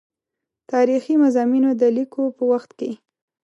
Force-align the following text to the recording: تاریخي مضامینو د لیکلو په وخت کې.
تاریخي 0.71 1.13
مضامینو 1.23 1.69
د 1.81 1.83
لیکلو 1.97 2.25
په 2.37 2.43
وخت 2.51 2.71
کې. 2.79 2.91